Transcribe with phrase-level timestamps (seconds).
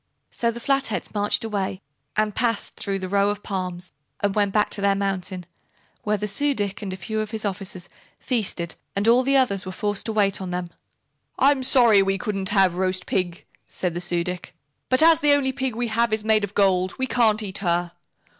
[0.31, 1.79] So the Flatheads marched away
[2.17, 5.45] and passed through the row of palms and went back to their mountain,
[6.01, 9.63] where the Su dic and a few of his officers feasted and all the others
[9.63, 10.71] were forced to wait on them.
[11.37, 14.55] "I'm sorry we couldn't have roast pig," said the Su dic,
[14.89, 17.91] "but as the only pig we have is made of gold, we can't eat her.